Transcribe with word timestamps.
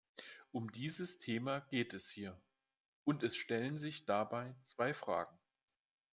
Um 0.51 0.71
dieses 0.71 1.19
Thema 1.19 1.59
geht 1.69 1.93
es 1.93 2.09
hier, 2.09 2.35
und 3.03 3.21
es 3.21 3.35
stellen 3.35 3.77
sich 3.77 4.07
dabei 4.07 4.55
zwei 4.65 4.95
Fragen. 4.95 5.37